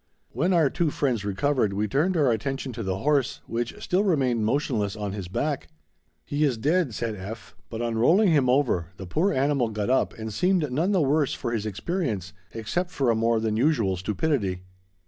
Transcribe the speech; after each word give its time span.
When 0.31 0.51
our 0.51 0.67
two 0.71 0.89
friends 0.89 1.23
recovered, 1.23 1.73
we 1.73 1.87
turned 1.87 2.17
our 2.17 2.31
attention 2.31 2.73
to 2.73 2.81
the 2.81 2.97
horse, 2.97 3.41
which 3.45 3.79
still 3.83 4.03
remained 4.03 4.43
motionless 4.43 4.95
on 4.95 5.11
his 5.11 5.27
back. 5.27 5.67
"He 6.25 6.43
is 6.43 6.57
dead," 6.57 6.95
said 6.95 7.13
F., 7.13 7.55
but, 7.69 7.83
on 7.83 7.99
rolling 7.99 8.29
him 8.29 8.49
over, 8.49 8.93
the 8.97 9.05
poor 9.05 9.31
animal 9.31 9.69
got 9.69 9.91
up 9.91 10.17
and 10.17 10.33
seemed 10.33 10.71
none 10.71 10.91
the 10.91 11.01
worse 11.03 11.35
for 11.35 11.51
his 11.51 11.67
experience, 11.67 12.33
except 12.51 12.89
for 12.89 13.11
a 13.11 13.15
more 13.15 13.39
than 13.39 13.55
usual 13.57 13.95
stupidity. 13.95 14.63